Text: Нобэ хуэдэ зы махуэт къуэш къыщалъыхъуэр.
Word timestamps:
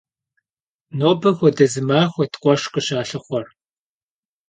Нобэ 0.97 1.29
хуэдэ 1.37 1.65
зы 1.71 1.81
махуэт 1.87 2.33
къуэш 2.41 2.61
къыщалъыхъуэр. 2.71 3.45